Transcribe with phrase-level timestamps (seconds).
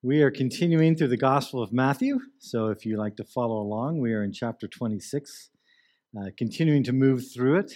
[0.00, 2.20] We are continuing through the Gospel of Matthew.
[2.38, 5.50] So if you like to follow along, we are in chapter 26,
[6.16, 7.72] uh, continuing to move through it.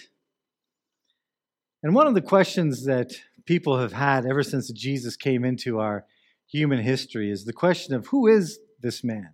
[1.83, 3.11] And one of the questions that
[3.45, 6.05] people have had ever since Jesus came into our
[6.47, 9.31] human history is the question of who is this man?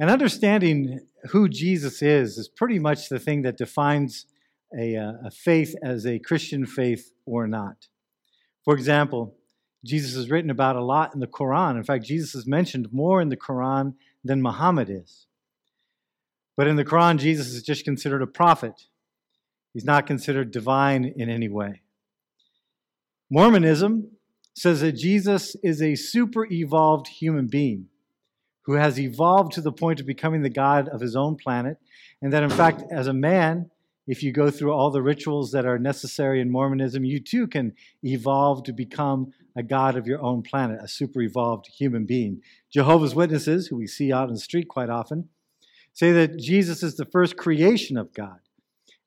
[0.00, 4.26] And understanding who Jesus is is pretty much the thing that defines
[4.76, 7.86] a, uh, a faith as a Christian faith or not.
[8.64, 9.35] For example,
[9.86, 11.76] Jesus is written about a lot in the Quran.
[11.76, 13.94] In fact, Jesus is mentioned more in the Quran
[14.24, 15.26] than Muhammad is.
[16.56, 18.74] But in the Quran, Jesus is just considered a prophet.
[19.72, 21.82] He's not considered divine in any way.
[23.30, 24.10] Mormonism
[24.54, 27.88] says that Jesus is a super evolved human being
[28.62, 31.76] who has evolved to the point of becoming the God of his own planet,
[32.20, 33.70] and that in fact, as a man,
[34.06, 37.72] if you go through all the rituals that are necessary in Mormonism, you too can
[38.04, 42.40] evolve to become a god of your own planet, a super evolved human being.
[42.72, 45.28] Jehovah's Witnesses, who we see out in the street quite often,
[45.92, 48.38] say that Jesus is the first creation of God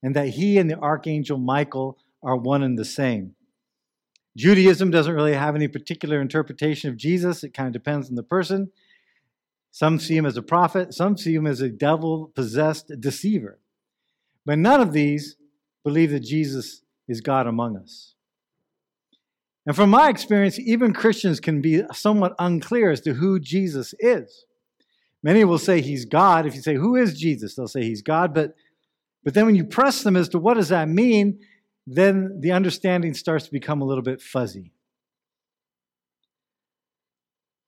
[0.04, 3.36] and that he and the archangel Michael are one and the same.
[4.36, 8.24] Judaism doesn't really have any particular interpretation of Jesus, it kind of depends on the
[8.24, 8.72] person.
[9.72, 13.60] Some see him as a prophet, some see him as a devil possessed deceiver.
[14.50, 15.36] But none of these
[15.84, 18.16] believe that Jesus is God among us.
[19.68, 24.46] And from my experience, even Christians can be somewhat unclear as to who Jesus is.
[25.22, 26.48] Many will say he's God.
[26.48, 27.54] If you say, Who is Jesus?
[27.54, 28.34] they'll say he's God.
[28.34, 28.56] But,
[29.24, 31.42] but then when you press them as to what does that mean,
[31.86, 34.72] then the understanding starts to become a little bit fuzzy.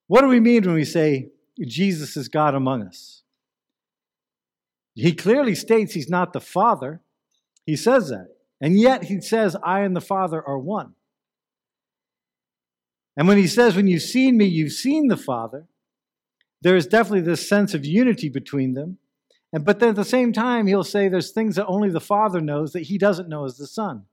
[0.07, 1.29] What do we mean when we say
[1.59, 3.20] Jesus is God among us?
[5.01, 7.01] He clearly states he's not the Father.
[7.65, 8.27] He says that.
[8.61, 10.93] And yet he says, I and the Father are one.
[13.17, 15.65] And when he says, When you've seen me, you've seen the Father,
[16.61, 18.99] there is definitely this sense of unity between them.
[19.51, 22.39] And, but then at the same time, he'll say there's things that only the Father
[22.39, 24.05] knows that he doesn't know as the Son.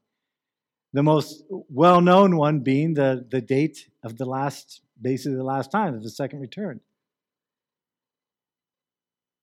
[0.95, 5.71] The most well known one being the, the date of the last, basically the last
[5.71, 6.81] time of the second return.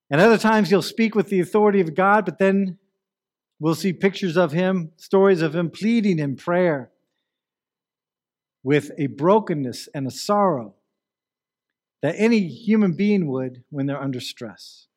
[0.10, 2.78] And other times he'll speak with the authority of God, but then
[3.60, 6.92] we'll see pictures of him, stories of him pleading in prayer
[8.64, 10.74] with a brokenness and a sorrow
[12.02, 14.88] that any human being would when they're under stress.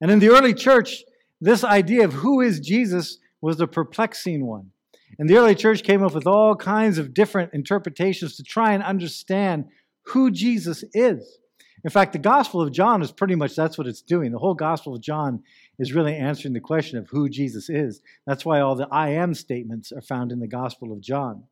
[0.00, 1.04] And in the early church,
[1.40, 4.70] this idea of who is Jesus was a perplexing one.
[5.18, 8.82] And the early church came up with all kinds of different interpretations to try and
[8.82, 9.66] understand
[10.06, 11.38] who Jesus is.
[11.84, 14.32] In fact, the Gospel of John is pretty much that's what it's doing.
[14.32, 15.42] The whole Gospel of John
[15.78, 18.00] is really answering the question of who Jesus is.
[18.26, 21.44] That's why all the I am statements are found in the Gospel of John.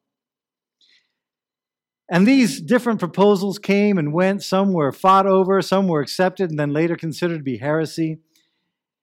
[2.08, 4.42] And these different proposals came and went.
[4.42, 8.18] Some were fought over, some were accepted, and then later considered to be heresy.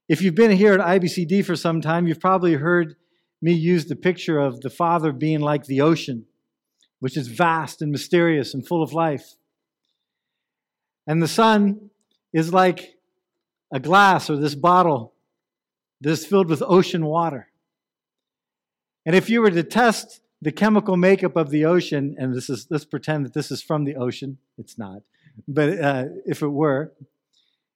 [0.07, 2.95] If you've been here at IBCD for some time, you've probably heard
[3.41, 6.25] me use the picture of the Father being like the ocean,
[6.99, 9.35] which is vast and mysterious and full of life.
[11.09, 11.89] And the Son
[12.33, 12.99] is like
[13.73, 15.15] a glass or this bottle
[16.01, 17.47] that is filled with ocean water.
[19.07, 22.67] And if you were to test the chemical makeup of the ocean, and this is
[22.69, 25.01] let's pretend that this is from the ocean, it's not,
[25.47, 26.93] but uh, if it were,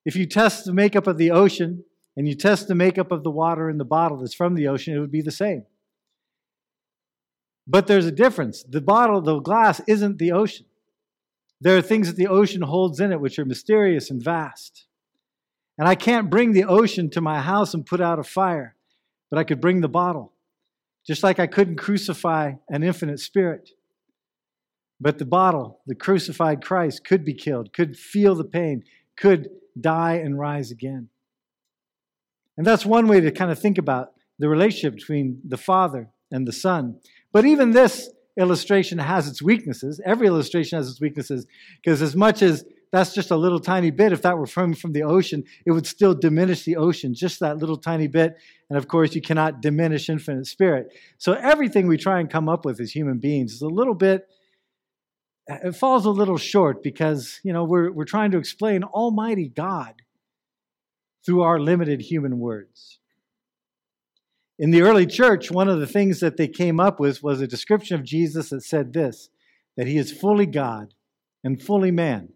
[0.05, 1.83] if you test the makeup of the ocean
[2.15, 4.95] and you test the makeup of the water in the bottle that's from the ocean,
[4.95, 5.65] it would be the same.
[7.65, 8.61] But there's a difference.
[8.61, 10.67] The bottle, the glass, isn't the ocean.
[11.63, 14.85] There are things that the ocean holds in it which are mysterious and vast.
[15.77, 18.75] And I can't bring the ocean to my house and put out a fire,
[19.29, 20.33] but I could bring the bottle.
[21.07, 23.69] Just like I couldn't crucify an infinite spirit.
[24.99, 28.83] But the bottle, the crucified Christ, could be killed, could feel the pain,
[29.15, 29.47] could
[29.79, 31.07] die and rise again.
[32.57, 36.45] And that's one way to kind of think about the relationship between the Father and
[36.45, 36.99] the Son.
[37.31, 40.01] But even this illustration has its weaknesses.
[40.05, 41.45] Every illustration has its weaknesses
[41.81, 44.93] because, as much as that's just a little tiny bit, if that were from, from
[44.93, 48.35] the ocean, it would still diminish the ocean, just that little tiny bit.
[48.69, 50.93] And of course, you cannot diminish infinite spirit.
[51.17, 54.27] So, everything we try and come up with as human beings is a little bit,
[55.49, 59.49] uh, it falls a little short because, you know, we're, we're trying to explain Almighty
[59.49, 59.95] God
[61.25, 62.99] through our limited human words.
[64.59, 67.47] In the early church, one of the things that they came up with was a
[67.47, 69.29] description of Jesus that said this
[69.75, 70.93] that he is fully God
[71.43, 72.29] and fully man.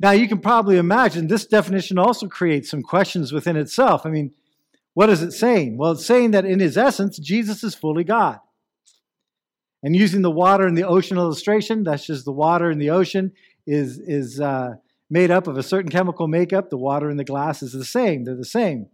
[0.00, 4.06] Now, you can probably imagine this definition also creates some questions within itself.
[4.06, 4.32] I mean,
[4.94, 5.76] what is it saying?
[5.76, 8.38] Well, it's saying that in his essence, Jesus is fully God.
[9.82, 13.32] And using the water in the ocean illustration, that's just the water in the ocean
[13.66, 14.74] is, is uh,
[15.10, 16.70] made up of a certain chemical makeup.
[16.70, 18.86] The water in the glass is the same, they're the same.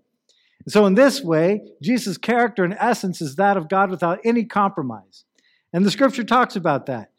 [0.66, 5.24] So, in this way, Jesus' character and essence is that of God without any compromise.
[5.72, 7.10] And the scripture talks about that.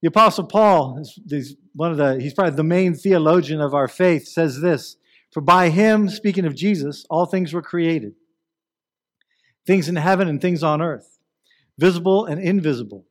[0.00, 0.98] The Apostle Paul,
[1.28, 4.96] is one of the, he's probably the main theologian of our faith, says this
[5.32, 8.14] For by him, speaking of Jesus, all things were created
[9.66, 11.18] things in heaven and things on earth,
[11.78, 13.06] visible and invisible.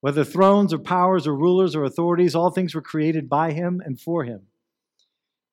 [0.00, 4.00] Whether thrones or powers or rulers or authorities, all things were created by him and
[4.00, 4.42] for him.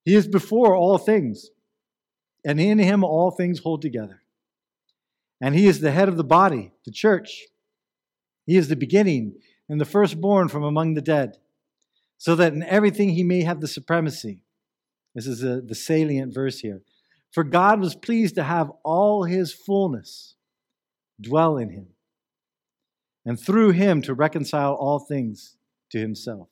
[0.06, 1.50] He is before all things,
[2.46, 4.22] and in him all things hold together.
[5.42, 7.46] And he is the head of the body, the church.
[8.46, 9.36] He is the beginning
[9.68, 11.38] and the firstborn from among the dead,
[12.18, 14.44] so that in everything he may have the supremacy.
[15.16, 16.82] This is a, the salient verse here.
[17.32, 20.36] For God was pleased to have all his fullness
[21.22, 21.88] dwell in him,
[23.26, 25.58] and through him to reconcile all things
[25.92, 26.48] to himself,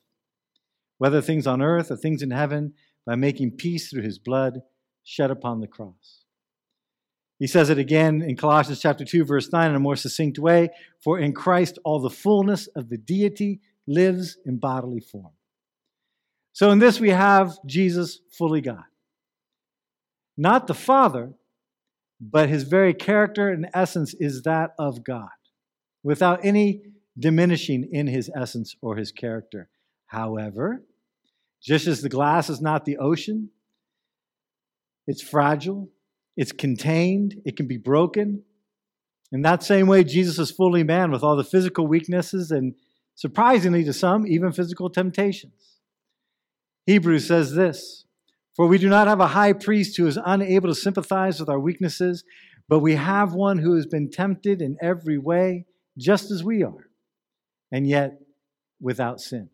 [0.98, 2.74] whether things on earth or things in heaven,
[3.04, 4.60] by making peace through his blood
[5.08, 6.24] shed upon the cross.
[7.38, 10.68] He says it again in Colossians chapter 2 verse 9 in a more succinct way,
[11.02, 15.32] for in Christ all the fullness of the deity lives in bodily form.
[16.52, 18.84] So in this we have Jesus fully God.
[20.36, 21.32] Not the Father,
[22.20, 25.30] but his very character and essence is that of God,
[26.02, 26.82] without any
[27.18, 29.70] diminishing in his essence or his character.
[30.06, 30.82] However,
[31.62, 33.50] just as the glass is not the ocean,
[35.08, 35.88] it's fragile,
[36.36, 38.42] it's contained, it can be broken.
[39.32, 42.74] In that same way, Jesus is fully man with all the physical weaknesses and,
[43.14, 45.78] surprisingly to some, even physical temptations.
[46.86, 48.04] Hebrews says this
[48.54, 51.58] For we do not have a high priest who is unable to sympathize with our
[51.58, 52.22] weaknesses,
[52.68, 55.64] but we have one who has been tempted in every way,
[55.96, 56.90] just as we are,
[57.72, 58.20] and yet
[58.78, 59.48] without sin.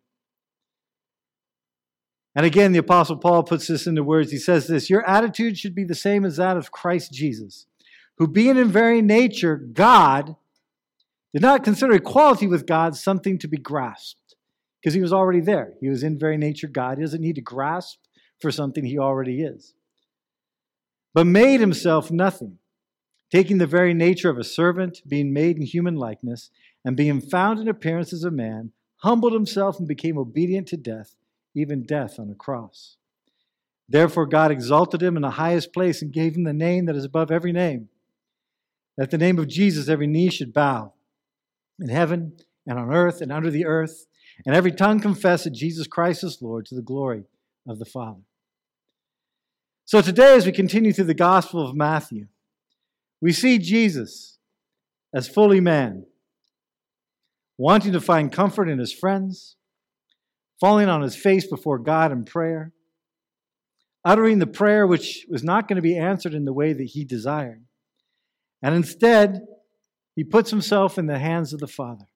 [2.37, 4.33] And again, the Apostle Paul puts this into words.
[4.33, 7.67] He says this Your attitude should be the same as that of Christ Jesus,
[8.19, 10.37] who, being in very nature God,
[11.33, 14.35] did not consider equality with God something to be grasped,
[14.81, 15.75] because he was already there.
[15.81, 16.99] He was in very nature God.
[16.99, 17.99] He doesn't need to grasp
[18.41, 19.75] for something he already is.
[21.13, 22.59] But made himself nothing,
[23.33, 26.51] taking the very nature of a servant, being made in human likeness,
[26.85, 31.15] and being found in appearance as a man, humbled himself and became obedient to death
[31.55, 32.97] even death on a cross.
[33.89, 37.05] Therefore, God exalted him in the highest place and gave him the name that is
[37.05, 37.89] above every name,
[38.97, 40.93] that the name of Jesus every knee should bow
[41.81, 42.37] in heaven
[42.67, 44.07] and on earth and under the earth,
[44.47, 47.25] and every tongue confess that Jesus Christ is Lord to the glory
[47.69, 48.23] of the Father.
[49.85, 52.29] So today, as we continue through the Gospel of Matthew,
[53.21, 54.39] we see Jesus
[55.15, 56.07] as fully man,
[57.59, 59.57] wanting to find comfort in his friends
[60.61, 62.73] falling on his face before God in prayer,
[64.05, 67.05] uttering the prayer which was not going to be answered in the way that he
[67.05, 67.65] desired.
[68.63, 69.43] And instead,
[70.15, 72.07] he puts himself in the hands of the Father.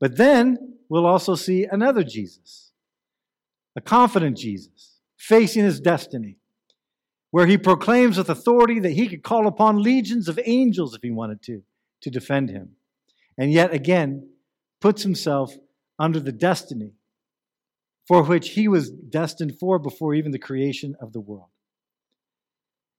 [0.00, 2.72] But then we'll also see another Jesus,
[3.76, 6.38] a confident Jesus, facing his destiny,
[7.30, 11.10] where he proclaims with authority that he could call upon legions of angels if he
[11.10, 11.62] wanted to,
[12.00, 12.70] to defend him.
[13.38, 14.28] And yet again,
[14.80, 15.56] puts himself
[16.02, 16.90] under the destiny
[18.08, 21.48] for which he was destined for before even the creation of the world.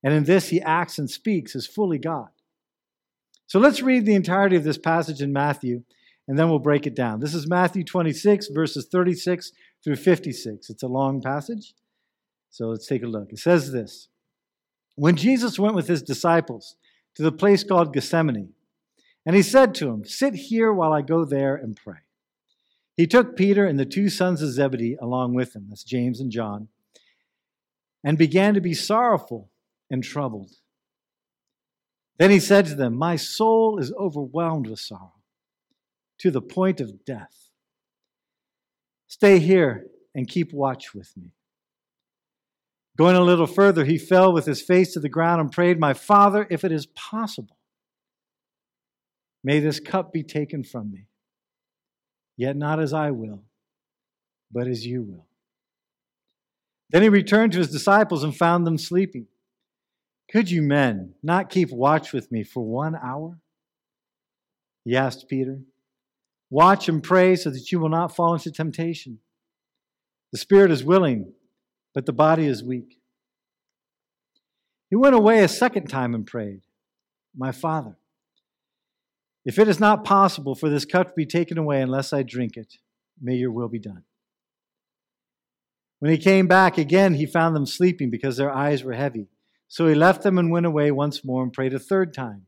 [0.02, 2.28] And in this, he acts and speaks as fully God.
[3.46, 5.82] So let's read the entirety of this passage in Matthew,
[6.26, 7.20] and then we'll break it down.
[7.20, 9.52] This is Matthew 26, verses 36
[9.84, 10.70] through 56.
[10.70, 11.74] It's a long passage,
[12.48, 13.32] so let's take a look.
[13.32, 14.08] It says this
[14.94, 16.76] When Jesus went with his disciples
[17.16, 18.54] to the place called Gethsemane,
[19.26, 21.98] and he said to them, Sit here while I go there and pray.
[22.96, 26.30] He took Peter and the two sons of Zebedee along with him, that's James and
[26.30, 26.68] John,
[28.04, 29.50] and began to be sorrowful
[29.90, 30.52] and troubled.
[32.18, 35.14] Then he said to them, My soul is overwhelmed with sorrow
[36.18, 37.50] to the point of death.
[39.08, 41.32] Stay here and keep watch with me.
[42.96, 45.94] Going a little further, he fell with his face to the ground and prayed, My
[45.94, 47.58] Father, if it is possible,
[49.42, 51.08] may this cup be taken from me.
[52.36, 53.44] Yet not as I will,
[54.50, 55.26] but as you will.
[56.90, 59.26] Then he returned to his disciples and found them sleeping.
[60.30, 63.38] Could you men not keep watch with me for one hour?
[64.84, 65.60] He asked Peter.
[66.50, 69.18] Watch and pray so that you will not fall into temptation.
[70.32, 71.32] The spirit is willing,
[71.94, 72.98] but the body is weak.
[74.90, 76.62] He went away a second time and prayed,
[77.36, 77.96] My Father,
[79.44, 82.56] If it is not possible for this cup to be taken away unless I drink
[82.56, 82.74] it,
[83.20, 84.04] may your will be done.
[85.98, 89.28] When he came back again, he found them sleeping because their eyes were heavy.
[89.68, 92.46] So he left them and went away once more and prayed a third time,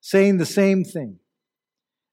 [0.00, 1.18] saying the same thing.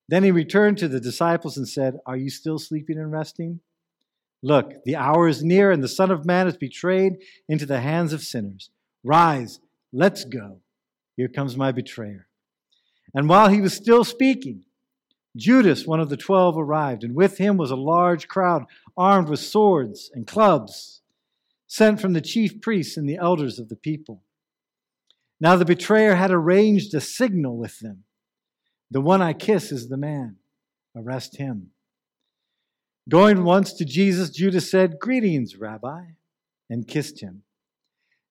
[0.09, 3.59] Then he returned to the disciples and said, Are you still sleeping and resting?
[4.41, 7.17] Look, the hour is near, and the Son of Man is betrayed
[7.49, 8.69] into the hands of sinners.
[9.03, 9.59] Rise,
[9.91, 10.61] let's go.
[11.15, 12.26] Here comes my betrayer.
[13.13, 14.63] And while he was still speaking,
[15.35, 19.39] Judas, one of the twelve, arrived, and with him was a large crowd armed with
[19.39, 21.01] swords and clubs,
[21.67, 24.23] sent from the chief priests and the elders of the people.
[25.39, 28.03] Now the betrayer had arranged a signal with them.
[28.89, 30.37] The one I kiss is the man.
[30.95, 31.71] Arrest him.
[33.07, 36.01] Going once to Jesus, Judas said, Greetings, Rabbi,
[36.69, 37.43] and kissed him.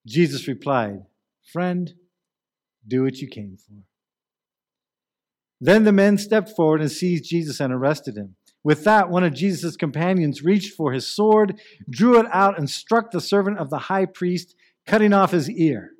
[0.06, 1.04] Jesus replied,
[1.52, 1.94] Friend,
[2.86, 3.84] do what you came for.
[5.60, 8.36] Then the men stepped forward and seized Jesus and arrested him.
[8.62, 13.10] With that, one of Jesus' companions reached for his sword, drew it out, and struck
[13.10, 15.92] the servant of the high priest, cutting off his ear.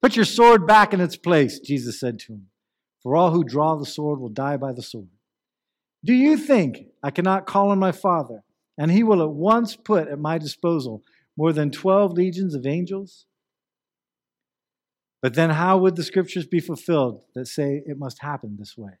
[0.00, 2.46] Put your sword back in its place, Jesus said to him,
[3.02, 5.08] for all who draw the sword will die by the sword.
[6.04, 8.44] Do you think I cannot call on my Father,
[8.78, 11.02] and he will at once put at my disposal
[11.36, 13.26] more than 12 legions of angels?
[15.20, 18.92] But then, how would the scriptures be fulfilled that say it must happen this way?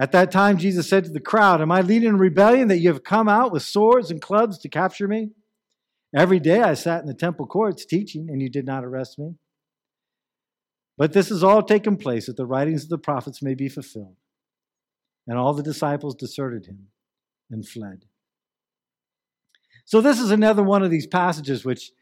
[0.00, 2.88] At that time, Jesus said to the crowd, Am I leading a rebellion that you
[2.88, 5.30] have come out with swords and clubs to capture me?
[6.14, 9.34] Every day I sat in the temple courts teaching, and you did not arrest me.
[10.96, 14.16] But this has all taken place that the writings of the prophets may be fulfilled.
[15.26, 16.88] And all the disciples deserted him
[17.50, 18.06] and fled.
[19.84, 21.92] So, this is another one of these passages which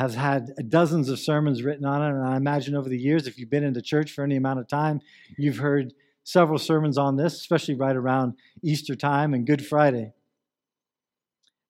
[0.00, 2.16] has had dozens of sermons written on it.
[2.16, 4.66] And I imagine over the years, if you've been into church for any amount of
[4.66, 5.02] time,
[5.36, 5.92] you've heard
[6.24, 10.14] several sermons on this, especially right around Easter time and Good Friday.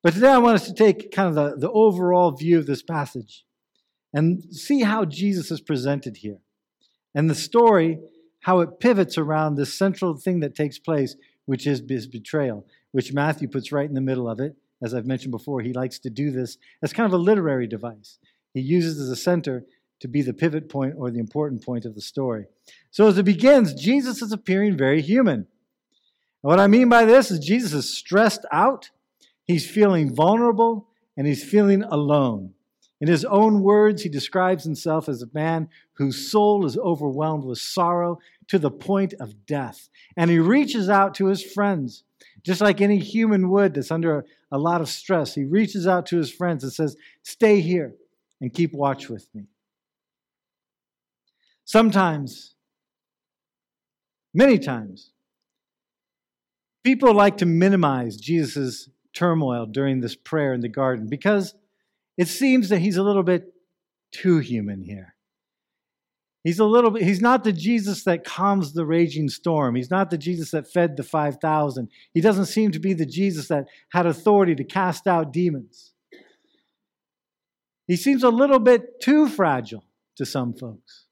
[0.04, 2.84] But today I want us to take kind of the, the overall view of this
[2.84, 3.44] passage
[4.14, 6.38] and see how Jesus is presented here.
[7.12, 7.98] And the story,
[8.42, 13.12] how it pivots around this central thing that takes place, which is his betrayal, which
[13.12, 14.54] Matthew puts right in the middle of it.
[14.82, 18.18] As I've mentioned before, he likes to do this as kind of a literary device.
[18.54, 19.64] He uses as a center
[20.00, 22.46] to be the pivot point or the important point of the story.
[22.90, 25.46] So as it begins, Jesus is appearing very human.
[26.42, 28.90] And what I mean by this is Jesus is stressed out,
[29.44, 32.54] he's feeling vulnerable, and he's feeling alone.
[33.00, 37.58] In his own words, he describes himself as a man whose soul is overwhelmed with
[37.58, 38.18] sorrow
[38.48, 39.88] to the point of death.
[40.16, 42.04] And he reaches out to his friends
[42.42, 46.16] just like any human would that's under a lot of stress, he reaches out to
[46.16, 47.94] his friends and says, Stay here
[48.40, 49.44] and keep watch with me.
[51.64, 52.54] Sometimes,
[54.34, 55.12] many times,
[56.82, 61.54] people like to minimize Jesus' turmoil during this prayer in the garden because
[62.16, 63.54] it seems that he's a little bit
[64.12, 65.14] too human here.
[66.42, 69.74] He's a little bit, he's not the Jesus that calms the raging storm.
[69.74, 71.88] He's not the Jesus that fed the 5,000.
[72.14, 75.92] He doesn't seem to be the Jesus that had authority to cast out demons.
[77.86, 79.84] He seems a little bit too fragile
[80.16, 81.06] to some folks.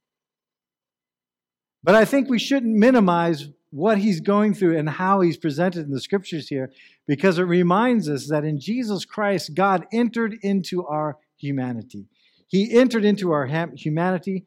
[1.83, 5.91] But I think we shouldn't minimize what he's going through and how he's presented in
[5.91, 6.73] the scriptures here
[7.07, 12.07] because it reminds us that in Jesus Christ, God entered into our humanity.
[12.47, 14.47] He entered into our humanity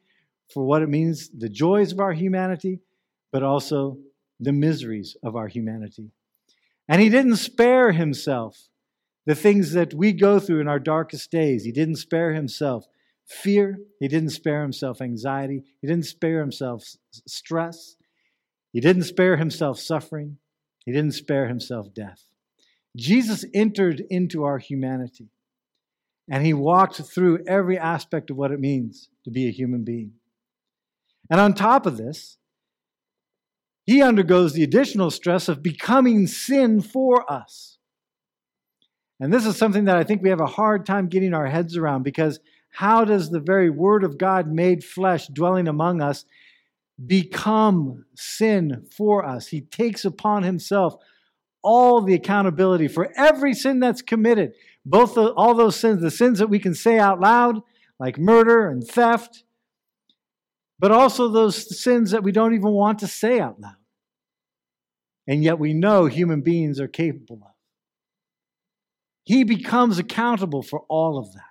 [0.54, 2.80] for what it means, the joys of our humanity,
[3.32, 3.98] but also
[4.40, 6.12] the miseries of our humanity.
[6.88, 8.70] And he didn't spare himself
[9.26, 11.64] the things that we go through in our darkest days.
[11.64, 12.86] He didn't spare himself
[13.26, 13.78] fear.
[14.00, 15.64] He didn't spare himself anxiety.
[15.80, 16.84] He didn't spare himself
[17.28, 17.96] stress.
[18.74, 20.38] He didn't spare himself suffering.
[20.86, 22.24] He didn't spare himself death.
[22.98, 25.30] Jesus entered into our humanity
[26.30, 30.14] and he walked through every aspect of what it means to be a human being.
[31.32, 32.38] And on top of this,
[33.86, 37.78] he undergoes the additional stress of becoming sin for us.
[39.22, 41.78] And this is something that I think we have a hard time getting our heads
[41.78, 46.26] around because how does the very Word of God made flesh dwelling among us
[47.06, 49.48] become sin for us?
[49.48, 50.96] He takes upon himself
[51.62, 54.54] all the accountability for every sin that's committed,
[54.86, 57.62] both the, all those sins, the sins that we can say out loud,
[58.00, 59.44] like murder and theft,
[60.82, 63.76] but also those sins that we don't even want to say out loud.
[65.28, 67.52] And yet we know human beings are capable of.
[69.24, 71.44] He becomes accountable for all of that.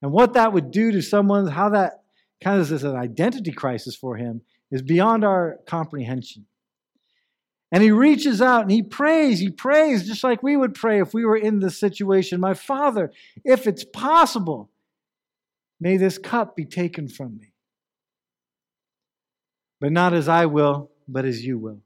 [0.00, 2.04] And what that would do to someone, how that
[2.42, 6.46] kind of is an identity crisis for him, is beyond our comprehension.
[7.70, 9.40] And he reaches out and he prays.
[9.40, 12.40] He prays just like we would pray if we were in this situation.
[12.40, 13.12] My Father,
[13.44, 14.70] if it's possible,
[15.78, 17.51] may this cup be taken from me.
[19.82, 21.80] But not as I will, but as you will.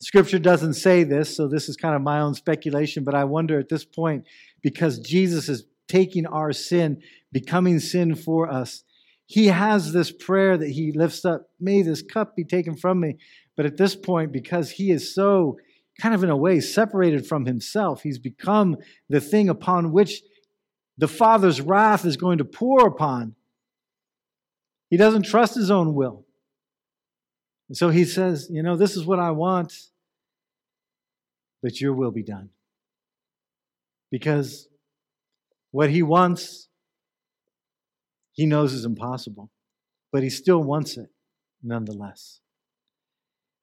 [0.00, 3.58] Scripture doesn't say this, so this is kind of my own speculation, but I wonder
[3.58, 4.24] at this point,
[4.62, 7.02] because Jesus is taking our sin,
[7.32, 8.84] becoming sin for us,
[9.26, 13.16] he has this prayer that he lifts up May this cup be taken from me.
[13.56, 15.58] But at this point, because he is so
[16.00, 18.76] kind of in a way separated from himself, he's become
[19.08, 20.22] the thing upon which
[20.96, 23.34] the Father's wrath is going to pour upon.
[24.88, 26.24] He doesn't trust his own will.
[27.68, 29.72] And so he says, You know, this is what I want,
[31.62, 32.50] but your will be done.
[34.10, 34.68] Because
[35.70, 36.68] what he wants,
[38.32, 39.50] he knows is impossible,
[40.10, 41.10] but he still wants it
[41.62, 42.40] nonetheless.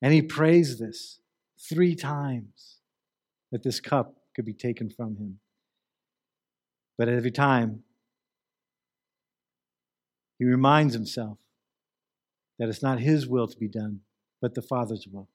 [0.01, 1.19] And he prays this
[1.57, 2.77] three times
[3.51, 5.39] that this cup could be taken from him.
[6.97, 7.83] But every time,
[10.37, 11.37] he reminds himself
[12.59, 14.01] that it's not his will to be done,
[14.41, 15.29] but the Father's will.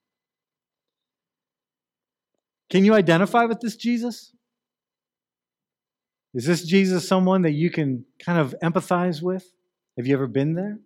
[2.69, 4.33] Can you identify with this Jesus?
[6.33, 9.51] Is this Jesus someone that you can kind of empathize with?
[9.97, 10.79] Have you ever been there?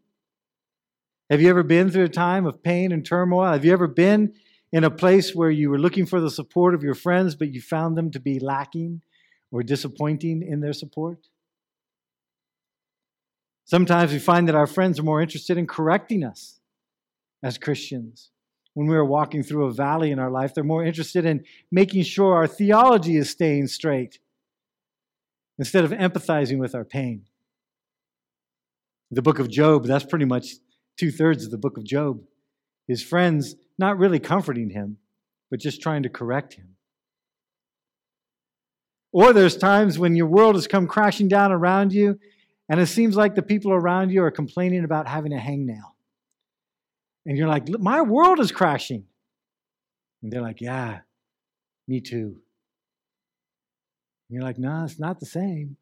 [1.30, 3.52] Have you ever been through a time of pain and turmoil?
[3.52, 4.34] Have you ever been
[4.72, 7.62] in a place where you were looking for the support of your friends, but you
[7.62, 9.02] found them to be lacking
[9.52, 11.28] or disappointing in their support?
[13.66, 16.60] Sometimes we find that our friends are more interested in correcting us
[17.44, 18.30] as Christians.
[18.76, 22.04] When we are walking through a valley in our life, they're more interested in making
[22.04, 24.20] sure our theology is staying straight
[25.58, 27.24] instead of empathizing with our pain.
[29.12, 30.56] The book of Job, that's pretty much
[30.98, 32.22] two thirds of the book of Job.
[32.88, 34.98] His friends not really comforting him,
[35.50, 36.76] but just trying to correct him.
[39.12, 42.20] Or there's times when your world has come crashing down around you,
[42.70, 45.94] and it seems like the people around you are complaining about having a hangnail.
[47.26, 49.06] And you're like, my world is crashing.
[50.22, 51.00] And they're like, yeah,
[51.88, 52.38] me too.
[54.28, 55.78] And you're like, no, it's not the same.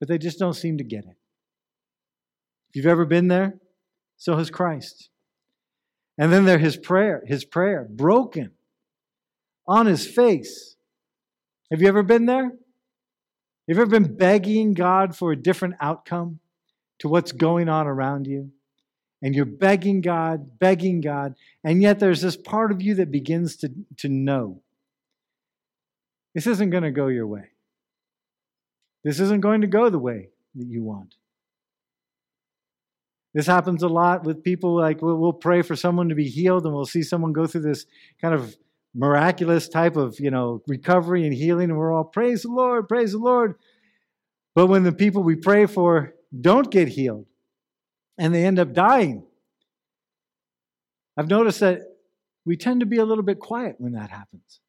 [0.00, 1.16] But they just don't seem to get it.
[2.70, 3.58] If you've ever been there,
[4.16, 5.10] so has Christ.
[6.18, 8.52] And then there his prayer, his prayer, broken
[9.68, 10.76] on his face.
[11.70, 12.52] Have you ever been there?
[13.68, 16.38] Have you ever been begging God for a different outcome
[17.00, 18.52] to what's going on around you?
[19.22, 23.56] And you're begging God, begging God, and yet there's this part of you that begins
[23.56, 24.62] to, to know
[26.34, 27.48] this isn't going to go your way.
[29.02, 31.14] This isn't going to go the way that you want.
[33.32, 36.64] This happens a lot with people like we'll, we'll pray for someone to be healed
[36.64, 37.86] and we'll see someone go through this
[38.20, 38.56] kind of
[38.96, 43.12] miraculous type of, you know, recovery and healing and we're all praise the Lord, praise
[43.12, 43.56] the Lord.
[44.54, 47.26] But when the people we pray for don't get healed
[48.16, 49.24] and they end up dying,
[51.16, 51.80] I've noticed that
[52.46, 54.60] we tend to be a little bit quiet when that happens.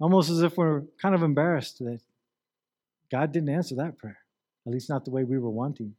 [0.00, 2.00] Almost as if we're kind of embarrassed that
[3.10, 4.18] God didn't answer that prayer,
[4.66, 5.94] at least not the way we were wanting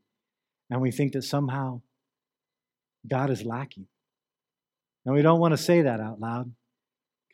[0.69, 1.81] and we think that somehow
[3.07, 3.87] God is lacking.
[5.05, 6.51] And we don't want to say that out loud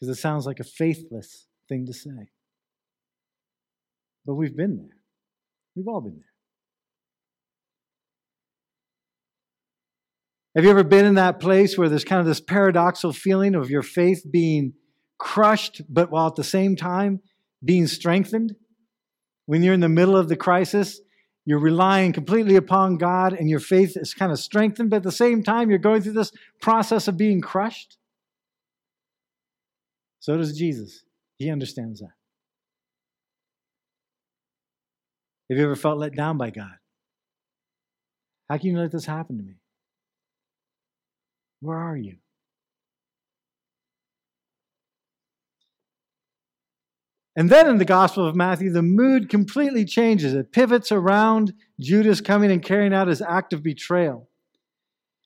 [0.01, 2.31] because it sounds like a faithless thing to say.
[4.25, 4.97] But we've been there.
[5.75, 6.25] We've all been there.
[10.55, 13.69] Have you ever been in that place where there's kind of this paradoxical feeling of
[13.69, 14.73] your faith being
[15.17, 17.21] crushed, but while at the same time
[17.63, 18.55] being strengthened?
[19.45, 20.99] When you're in the middle of the crisis
[21.45, 25.11] you're relying completely upon God and your faith is kind of strengthened, but at the
[25.11, 27.97] same time, you're going through this process of being crushed.
[30.21, 31.03] So does Jesus.
[31.37, 32.11] He understands that.
[35.49, 36.71] Have you ever felt let down by God?
[38.49, 39.55] How can you let this happen to me?
[41.59, 42.17] Where are you?
[47.35, 50.33] And then in the Gospel of Matthew, the mood completely changes.
[50.33, 54.29] It pivots around Judas coming and carrying out his act of betrayal.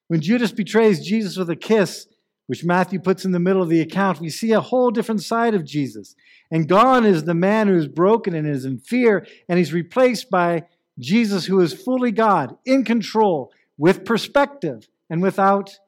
[0.08, 2.08] When Judas betrays Jesus with a kiss,
[2.48, 5.56] which Matthew puts in the middle of the account, we see a whole different side
[5.56, 6.16] of Jesus.
[6.52, 10.30] And gone is the man who is broken and is in fear, and he's replaced
[10.30, 10.66] by
[11.00, 15.80] Jesus, who is fully God, in control, with perspective, and without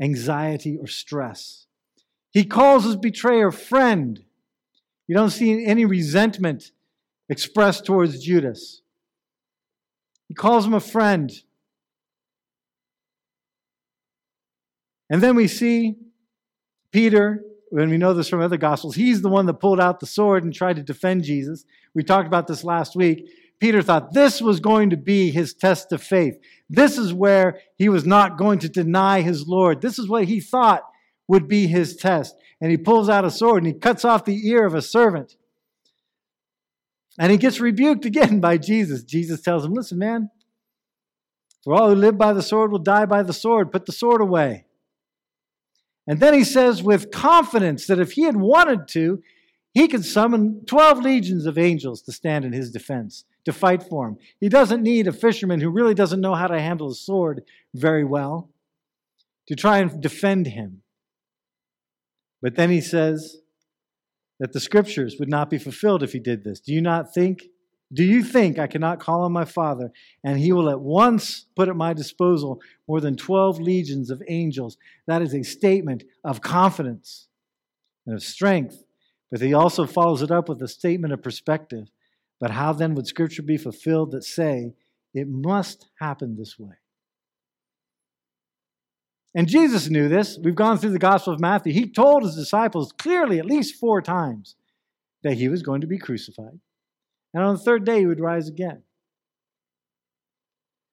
[0.00, 1.66] anxiety or stress.
[2.30, 4.24] He calls his betrayer friend
[5.08, 6.70] you don't see any resentment
[7.30, 8.82] expressed towards Judas.
[10.28, 11.32] He calls him a friend.
[15.10, 15.96] And then we see
[16.92, 17.42] Peter,
[17.72, 20.44] and we know this from other gospels, he's the one that pulled out the sword
[20.44, 21.64] and tried to defend Jesus.
[21.94, 23.28] We talked about this last week.
[23.60, 26.38] Peter thought this was going to be his test of faith.
[26.70, 29.80] This is where he was not going to deny his Lord.
[29.82, 30.84] This is what he thought
[31.26, 32.36] would be his test.
[32.60, 35.36] And he pulls out a sword and he cuts off the ear of a servant.
[37.18, 39.02] And he gets rebuked again by Jesus.
[39.02, 40.30] Jesus tells him, Listen, man,
[41.64, 43.72] for all who live by the sword will die by the sword.
[43.72, 44.66] Put the sword away.
[46.08, 49.22] And then he says with confidence that if he had wanted to,
[49.74, 54.08] he could summon 12 legions of angels to stand in his defense, to fight for
[54.08, 54.16] him.
[54.40, 57.44] He doesn't need a fisherman who really doesn't know how to handle a sword
[57.74, 58.48] very well
[59.48, 60.82] to try and defend him.
[62.40, 63.42] But then he says
[64.40, 66.58] that the scriptures would not be fulfilled if he did this.
[66.58, 67.48] Do you not think?
[67.92, 69.90] Do you think I cannot call on my Father,
[70.22, 74.76] and he will at once put at my disposal more than 12 legions of angels?
[75.06, 77.28] That is a statement of confidence
[78.06, 78.84] and of strength.
[79.30, 81.88] But he also follows it up with a statement of perspective.
[82.40, 84.74] But how then would Scripture be fulfilled that say
[85.14, 86.76] it must happen this way?
[89.34, 90.38] And Jesus knew this.
[90.42, 91.72] We've gone through the Gospel of Matthew.
[91.72, 94.56] He told his disciples clearly, at least four times,
[95.22, 96.60] that he was going to be crucified.
[97.38, 98.82] And on the third day, he would rise again.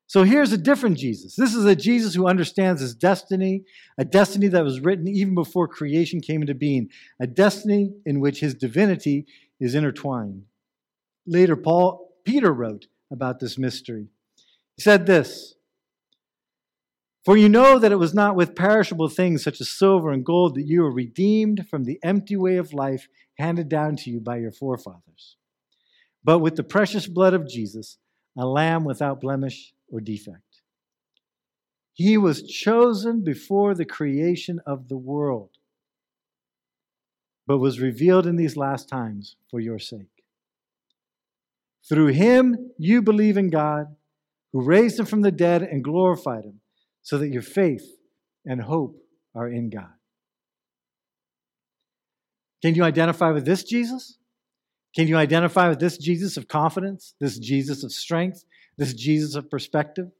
[0.06, 1.36] So here's a different Jesus.
[1.36, 3.64] This is a Jesus who understands his destiny,
[3.98, 8.42] a destiny that was written even before creation came into being, a destiny in which
[8.42, 9.26] his divinity
[9.60, 10.44] is intertwined.
[11.26, 14.10] Later, Paul Peter wrote about this mystery.
[14.76, 15.56] He said this
[17.24, 20.54] For you know that it was not with perishable things such as silver and gold
[20.58, 23.08] that you were redeemed from the empty way of life
[23.40, 25.38] handed down to you by your forefathers
[26.26, 28.00] but with the precious blood of Jesus,
[28.36, 30.42] a lamb without blemish or defect.
[31.94, 35.52] He was chosen before the creation of the world,
[37.46, 40.24] but was revealed in these last times for your sake.
[41.88, 43.96] Through him, you believe in God,
[44.52, 46.60] who raised him from the dead and glorified him,
[47.04, 47.86] so that your faith
[48.46, 48.98] and hope
[49.36, 49.94] are in God.
[52.64, 54.18] Can you identify with this Jesus?
[54.96, 58.46] Can you identify with this Jesus of confidence, this Jesus of strength,
[58.78, 60.12] this Jesus of perspective?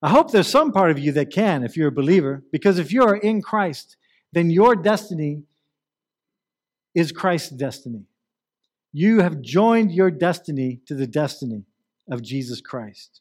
[0.00, 2.92] I hope there's some part of you that can if you're a believer, because if
[2.92, 3.96] you are in Christ,
[4.32, 5.42] then your destiny
[6.94, 8.04] is Christ's destiny.
[8.92, 11.64] You have joined your destiny to the destiny
[12.10, 13.20] of Jesus Christ.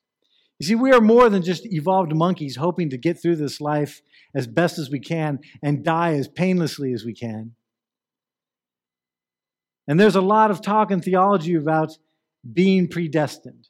[0.60, 4.02] You see, we are more than just evolved monkeys hoping to get through this life
[4.36, 7.54] as best as we can and die as painlessly as we can.
[9.88, 11.98] And there's a lot of talk in theology about
[12.54, 13.70] being predestined.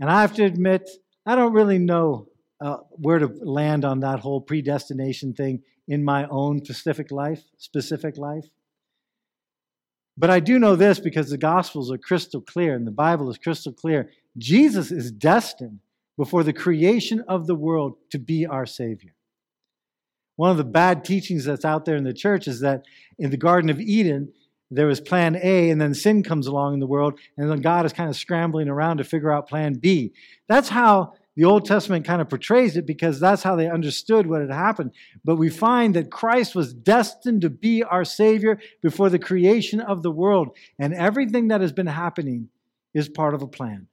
[0.00, 0.90] And I have to admit,
[1.24, 2.28] I don't really know
[2.60, 8.16] uh, where to land on that whole predestination thing in my own specific life, specific
[8.16, 8.46] life.
[10.16, 13.38] But I do know this because the Gospels are crystal clear and the Bible is
[13.38, 14.10] crystal clear.
[14.38, 15.80] Jesus is destined
[16.16, 19.14] before the creation of the world to be our Savior.
[20.36, 22.84] One of the bad teachings that's out there in the church is that
[23.18, 24.32] in the Garden of Eden,
[24.70, 27.86] there was plan A, and then sin comes along in the world, and then God
[27.86, 30.12] is kind of scrambling around to figure out plan B.
[30.48, 34.40] That's how the Old Testament kind of portrays it because that's how they understood what
[34.40, 34.92] had happened.
[35.24, 40.02] But we find that Christ was destined to be our Savior before the creation of
[40.02, 42.48] the world, and everything that has been happening
[42.94, 43.88] is part of a plan.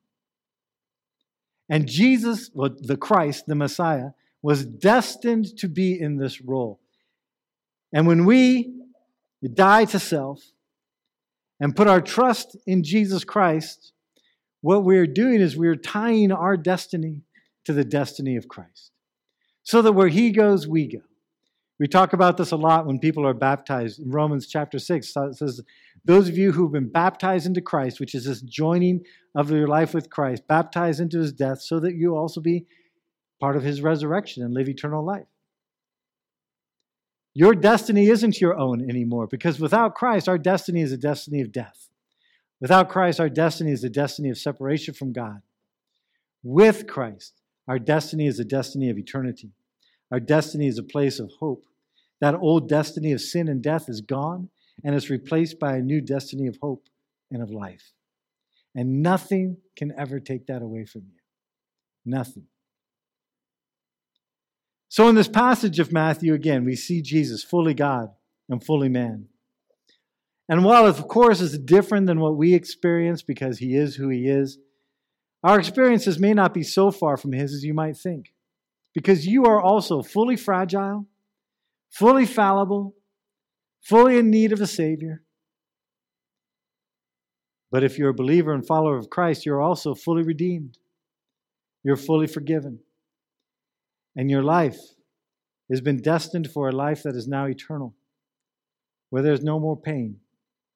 [1.69, 6.79] And Jesus, well, the Christ, the Messiah, was destined to be in this role.
[7.93, 8.73] And when we
[9.53, 10.41] die to self,
[11.61, 13.93] and put our trust in Jesus Christ,
[14.61, 17.21] what we're doing is we're tying our destiny
[17.65, 18.91] to the destiny of Christ.
[19.61, 21.01] So that where He goes, we go.
[21.79, 23.99] We talk about this a lot when people are baptized.
[23.99, 25.61] In Romans chapter 6, says,
[26.03, 29.01] Those of you who've been baptized into Christ, which is this joining
[29.35, 32.65] of your life with Christ, baptized into His death, so that you also be
[33.39, 35.27] part of His resurrection and live eternal life.
[37.33, 41.51] Your destiny isn't your own anymore because without Christ, our destiny is a destiny of
[41.51, 41.89] death.
[42.59, 45.41] Without Christ, our destiny is a destiny of separation from God.
[46.43, 49.51] With Christ, our destiny is a destiny of eternity.
[50.11, 51.65] Our destiny is a place of hope.
[52.19, 54.49] That old destiny of sin and death is gone
[54.83, 56.87] and is replaced by a new destiny of hope
[57.31, 57.93] and of life.
[58.75, 61.19] And nothing can ever take that away from you.
[62.05, 62.47] Nothing.
[64.91, 68.09] So, in this passage of Matthew, again, we see Jesus fully God
[68.49, 69.29] and fully man.
[70.49, 74.27] And while, of course, is different than what we experience because he is who he
[74.27, 74.57] is,
[75.45, 78.33] our experiences may not be so far from his as you might think.
[78.93, 81.07] because you are also fully fragile,
[81.89, 82.93] fully fallible,
[83.79, 85.23] fully in need of a Savior.
[87.71, 90.77] But if you're a believer and follower of Christ, you're also fully redeemed.
[91.81, 92.79] You're fully forgiven.
[94.15, 94.79] And your life
[95.69, 97.95] has been destined for a life that is now eternal,
[99.09, 100.17] where there's no more pain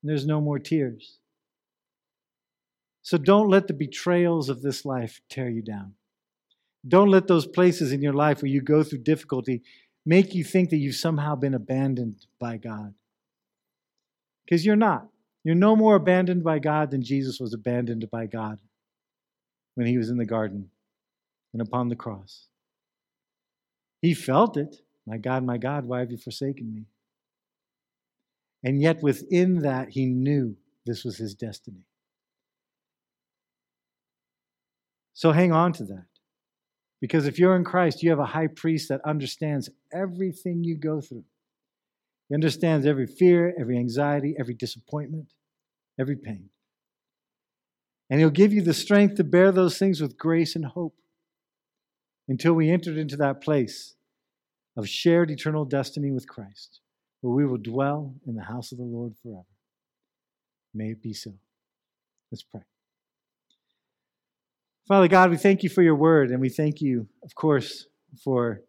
[0.01, 1.19] and there's no more tears.
[3.01, 5.93] So don't let the betrayals of this life tear you down.
[6.87, 9.61] Don't let those places in your life where you go through difficulty
[10.05, 12.93] make you think that you've somehow been abandoned by God.
[14.45, 15.07] Because you're not.
[15.43, 18.59] You're no more abandoned by God than Jesus was abandoned by God
[19.75, 20.69] when he was in the garden
[21.53, 22.47] and upon the cross.
[24.05, 24.75] He felt it.
[25.07, 26.85] My God, my God, why have you forsaken me?
[28.63, 31.81] And yet, within that, he knew this was his destiny.
[35.15, 36.05] So hang on to that.
[37.01, 41.01] Because if you're in Christ, you have a high priest that understands everything you go
[41.01, 41.23] through.
[42.29, 45.33] He understands every fear, every anxiety, every disappointment,
[45.99, 46.49] every pain.
[48.11, 50.93] And he'll give you the strength to bear those things with grace and hope
[52.27, 53.95] until we entered into that place
[54.77, 56.79] of shared eternal destiny with Christ,
[57.21, 59.45] where we will dwell in the house of the Lord forever.
[60.73, 61.31] May it be so.
[62.31, 62.61] Let's pray.
[64.87, 67.87] Father God, we thank you for your word, and we thank you, of course,
[68.23, 68.61] for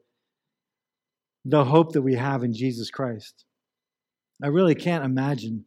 [1.44, 3.44] the hope that we have in Jesus Christ.
[4.42, 5.64] I really can't imagine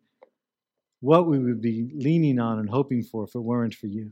[1.02, 4.12] what we would be leaning on and hoping for if it weren't for you.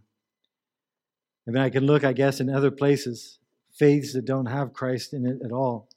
[1.47, 3.39] I mean, I can look, I guess, in other places,
[3.77, 5.89] faiths that don't have Christ in it at all.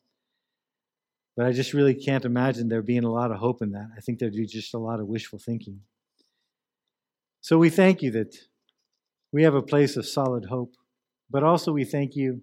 [1.37, 3.89] But I just really can't imagine there being a lot of hope in that.
[3.97, 5.81] I think there'd be just a lot of wishful thinking.
[7.41, 8.37] So we thank you that
[9.33, 10.75] we have a place of solid hope,
[11.31, 12.43] but also we thank you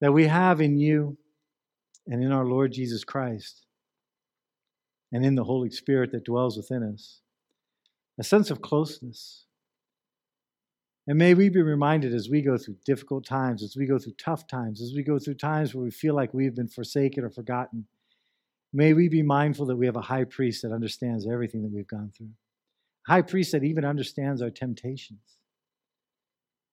[0.00, 1.16] that we have in you
[2.06, 3.66] and in our Lord Jesus Christ
[5.12, 7.20] and in the Holy Spirit that dwells within us
[8.18, 9.46] a sense of closeness.
[11.06, 14.14] And may we be reminded as we go through difficult times, as we go through
[14.14, 17.30] tough times, as we go through times where we feel like we've been forsaken or
[17.30, 17.86] forgotten,
[18.72, 21.86] may we be mindful that we have a high priest that understands everything that we've
[21.86, 22.30] gone through.
[23.06, 25.36] High priest that even understands our temptations,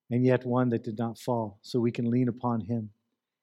[0.10, 2.92] and yet one that did not fall, so we can lean upon him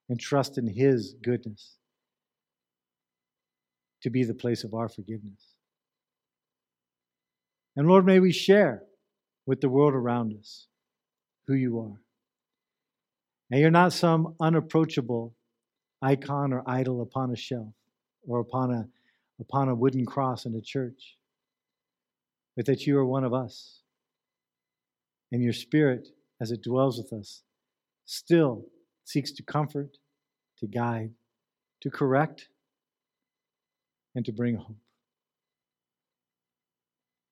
[0.08, 1.76] and trust in his goodness
[4.00, 5.54] to be the place of our forgiveness.
[7.76, 8.84] And Lord, may we share
[9.44, 10.66] with the world around us
[11.48, 12.00] who you are.
[13.50, 15.34] And you're not some unapproachable
[16.02, 17.72] icon or idol upon a shelf
[18.28, 18.86] or upon a,
[19.40, 21.16] upon a wooden cross in a church,
[22.54, 23.80] but that you are one of us.
[25.32, 26.08] And your spirit,
[26.40, 27.42] as it dwells with us,
[28.04, 28.66] still
[29.04, 29.96] seeks to comfort,
[30.58, 31.10] to guide,
[31.80, 32.48] to correct,
[34.14, 34.76] and to bring hope.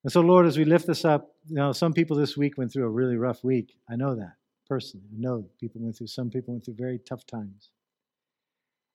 [0.05, 2.73] And so, Lord, as we lift this up, you know, some people this week went
[2.73, 3.77] through a really rough week.
[3.89, 4.35] I know that
[4.69, 5.07] personally.
[5.13, 7.71] I know people went through, some people went through very tough times.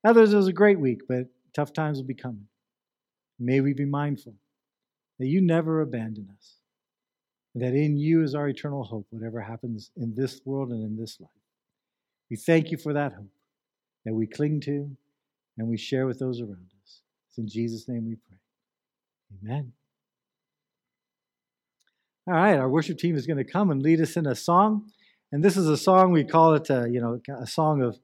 [0.04, 2.48] Others, it was a great week, but tough times will be coming.
[3.40, 4.36] May we be mindful
[5.20, 6.56] that you never abandon us,
[7.56, 11.20] that in you is our eternal hope, whatever happens in this world and in this
[11.20, 11.30] life.
[12.30, 13.32] We thank you for that hope
[14.06, 14.90] that we cling to
[15.58, 17.02] and we share with those around us.
[17.30, 18.38] It's in Jesus' name we pray.
[19.44, 19.74] Amen.
[22.32, 24.90] All right, our worship team is going to come and lead us in a song.
[25.34, 28.00] And this is a song, we call it, a, you know, a song of,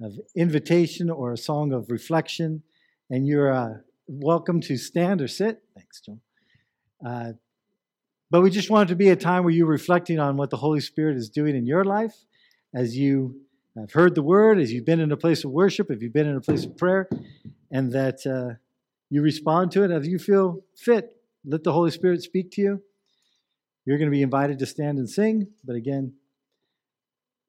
[0.00, 2.62] of invitation or a song of reflection.
[3.10, 3.74] And you're uh,
[4.06, 5.62] welcome to stand or sit.
[5.74, 6.20] Thanks, John.
[7.04, 7.32] Uh,
[8.30, 10.56] but we just want it to be a time where you're reflecting on what the
[10.56, 12.24] Holy Spirit is doing in your life
[12.74, 13.42] as you
[13.78, 16.26] have heard the word, as you've been in a place of worship, if you've been
[16.26, 17.10] in a place of prayer,
[17.70, 18.56] and that uh,
[19.10, 21.20] you respond to it as you feel fit.
[21.44, 22.82] Let the Holy Spirit speak to you.
[23.86, 26.14] You're going to be invited to stand and sing, but again,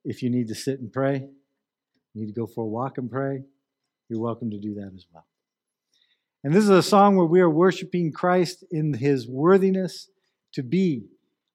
[0.05, 1.27] if you need to sit and pray,
[2.13, 3.43] you need to go for a walk and pray,
[4.07, 5.25] you're welcome to do that as well.
[6.43, 10.09] And this is a song where we are worshiping Christ in his worthiness
[10.53, 11.07] to be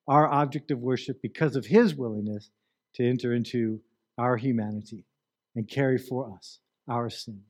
[0.09, 2.51] our object of worship because of his willingness
[2.95, 3.81] to enter into
[4.19, 5.05] our humanity
[5.55, 7.43] and carry for us our sin.